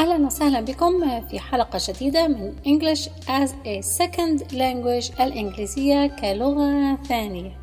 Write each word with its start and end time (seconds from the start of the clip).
أهلا 0.00 0.26
وسهلا 0.26 0.60
بكم 0.60 1.20
في 1.20 1.40
حلقة 1.40 1.78
جديدة 1.88 2.28
من 2.28 2.54
English 2.66 3.08
as 3.28 3.50
a 3.64 3.80
Second 3.82 4.52
Language 4.52 5.20
الإنجليزية 5.20 6.06
كلغة 6.06 6.94
ثانية 7.08 7.58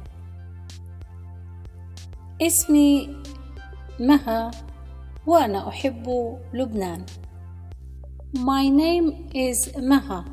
اسمي 2.41 3.09
مها 3.99 4.51
وأنا 5.27 5.67
أحب 5.67 6.37
لبنان 6.53 7.05
My 8.35 8.67
name 8.67 9.29
is 9.35 9.69
Maha 9.77 10.23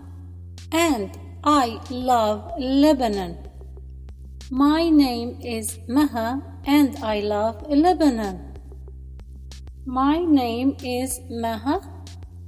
and 0.72 1.10
I 1.44 1.78
love 1.90 2.40
Lebanon 2.58 3.36
My 4.50 4.88
name 4.88 5.38
is 5.42 5.78
Maha 5.88 6.40
and 6.66 6.96
I 7.02 7.20
love 7.20 7.56
Lebanon 7.68 8.49
My 9.86 10.18
name 10.18 10.76
is 10.84 11.20
Maha 11.30 11.80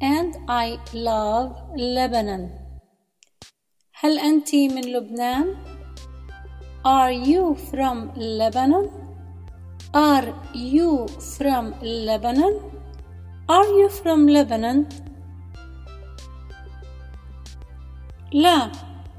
and 0.03 0.37
I 0.49 0.79
love 0.93 1.57
Lebanon. 1.75 2.51
هل 3.93 4.19
أنت 4.19 4.55
من 4.55 4.85
لبنان؟ 4.85 5.57
Are 6.85 7.11
you 7.11 7.55
from 7.71 8.13
Lebanon? 8.17 8.91
Are 9.95 10.35
you 10.53 11.09
from 11.39 11.75
Lebanon? 11.81 12.61
Are 13.49 13.67
you 13.67 13.89
from 13.89 14.29
Lebanon? 14.29 14.87
لا 18.33 18.73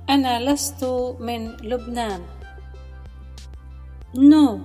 أنا 0.09 0.51
لست 0.51 0.83
من 1.19 1.57
لبنان. 1.65 2.21
No 4.13 4.61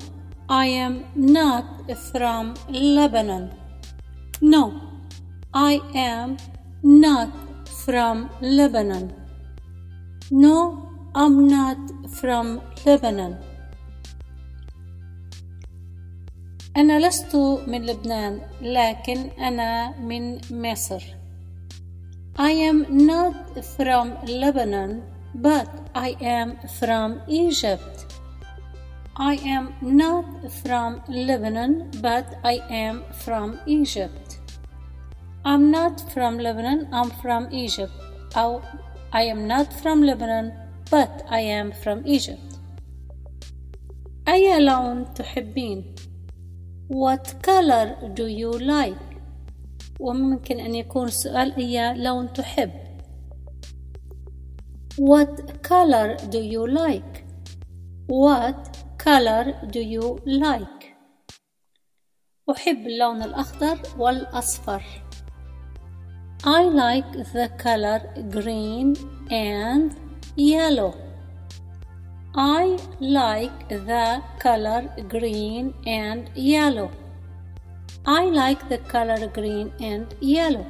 I 0.50 0.66
am 0.66 1.06
not 1.16 1.66
from 2.12 2.54
Lebanon. 2.70 3.52
No, 4.42 4.82
I 5.54 5.82
am 5.96 6.38
not 6.84 7.30
from 7.86 8.30
Lebanon. 8.42 9.14
No, 10.32 10.90
I'm 11.16 11.48
not 11.48 11.78
from 12.20 12.62
Lebanon. 12.86 13.38
أنا 16.78 17.08
لست 17.08 17.36
من 17.68 17.86
لبنان 17.86 18.42
لكن 18.62 19.30
أنا 19.40 20.00
من 20.00 20.40
مصر. 20.52 21.04
I 22.40 22.52
am 22.52 22.86
not 22.90 23.64
from 23.64 24.18
Lebanon 24.28 25.04
but 25.36 25.68
I 25.96 26.16
am 26.22 26.58
from 26.80 27.22
Egypt. 27.28 28.06
I 29.18 29.36
am 29.46 29.76
not 29.82 30.26
from 30.64 31.02
Lebanon, 31.08 31.92
but 32.02 32.40
I 32.44 32.62
am 32.70 33.04
from 33.24 33.60
Egypt. 33.68 34.40
I'm 35.46 35.70
not 35.70 36.12
from 36.12 36.40
Lebanon, 36.40 36.88
I'm 36.92 37.12
from 37.22 37.48
Egypt. 37.52 37.94
أو 38.36 38.62
I 39.14 39.22
am 39.24 39.48
not 39.48 39.72
from 39.72 40.02
Lebanon, 40.02 40.52
but 40.90 41.24
I 41.30 41.40
am 41.42 41.72
from 41.72 42.08
Egypt. 42.08 42.54
أي 44.28 44.60
لون 44.60 45.14
تحبين؟ 45.14 45.96
What 46.88 47.36
color 47.44 47.96
do 48.14 48.28
you 48.28 48.52
like? 48.52 49.20
وممكن 50.00 50.60
أن 50.60 50.76
يكون 50.76 51.08
السؤال 51.08 51.56
أي 51.56 51.94
لون 51.94 52.34
تحب؟ 52.34 52.72
What 54.98 55.64
color 55.64 56.18
do 56.30 56.40
you 56.40 56.68
like? 56.68 57.24
What 58.08 58.77
color 58.99 59.55
do 59.71 59.81
you 59.81 60.19
like? 60.27 60.95
أحب 62.51 62.87
اللون 62.87 63.23
الأخضر 63.23 63.79
والأصفر. 63.99 64.83
I 66.45 66.63
like 66.65 67.13
the 67.33 67.49
color 67.59 68.01
green 68.31 68.95
and 69.31 69.97
yellow. 70.37 70.95
I 72.35 72.77
like 73.01 73.69
the 73.69 74.23
color 74.39 74.83
green 75.09 75.75
and 75.87 76.31
yellow. 76.37 76.91
I 78.07 78.25
like 78.25 78.69
the 78.69 78.79
color 78.79 79.27
green 79.29 79.73
and 79.81 80.07
yellow. 80.21 80.67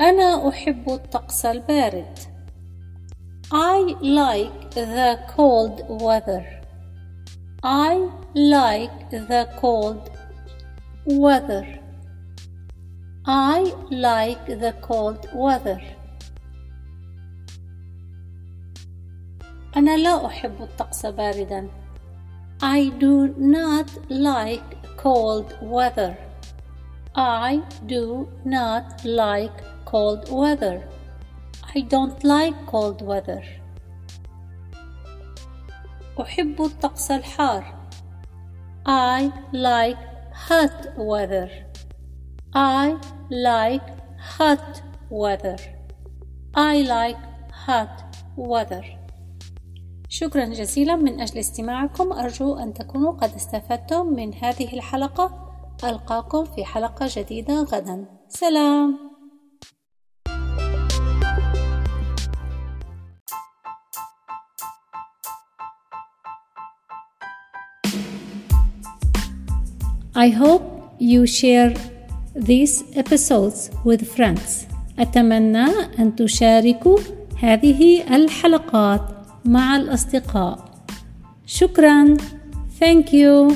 أنا 0.00 0.48
أحب 0.48 0.90
الطقس 0.90 1.46
البارد. 1.46 2.31
I 3.51 3.95
like 4.01 4.71
the 4.71 5.19
cold 5.27 5.85
weather. 5.87 6.45
I 7.63 8.09
like 8.35 9.09
the 9.09 9.47
cold 9.57 10.09
weather. 11.05 11.79
I 13.25 13.73
like 13.89 14.45
the 14.45 14.73
cold 14.81 15.27
weather. 15.33 15.81
أنا 19.75 19.97
لا 19.97 20.25
أحب 20.25 20.61
الطقس 20.61 21.05
باردا. 21.05 21.69
I 22.61 22.89
do 22.99 23.33
not 23.37 23.89
like 24.09 24.77
cold 24.97 25.53
weather. 25.61 26.17
I 27.15 27.61
do 27.85 28.27
not 28.45 29.05
like 29.05 29.63
cold 29.85 30.29
weather. 30.31 30.83
I 31.74 31.80
don't 31.80 32.22
like 32.24 32.66
cold 32.66 33.00
weather. 33.02 33.42
أحب 36.20 36.62
الطقس 36.62 37.10
الحار. 37.10 37.64
I 38.86 39.32
like 39.52 39.98
hot 40.32 40.98
weather. 40.98 41.48
I 42.54 42.96
like 43.30 43.88
hot 44.18 44.82
weather. 45.10 45.56
I 46.54 46.82
like 46.82 47.22
hot 47.66 48.02
weather. 48.36 48.84
شكرا 50.08 50.44
جزيلا 50.44 50.96
من 50.96 51.20
أجل 51.20 51.38
استماعكم 51.38 52.12
أرجو 52.12 52.54
أن 52.54 52.74
تكونوا 52.74 53.12
قد 53.12 53.34
استفدتم 53.34 54.06
من 54.06 54.34
هذه 54.34 54.74
الحلقة 54.74 55.54
ألقاكم 55.84 56.44
في 56.44 56.64
حلقة 56.64 57.06
جديدة 57.16 57.62
غدا 57.62 58.06
سلام 58.28 59.11
I 70.15 70.29
hope 70.29 70.63
you 70.99 71.25
share 71.25 71.73
these 72.35 72.83
episodes 72.95 73.69
with 73.85 74.01
friends. 74.15 74.67
أتمنى 74.99 75.65
أن 75.99 76.15
تشاركوا 76.15 76.97
هذه 77.39 78.15
الحلقات 78.15 79.01
مع 79.45 79.75
الأصدقاء. 79.75 80.59
شكرا. 81.45 82.17
Thank 82.79 83.13
you. 83.13 83.53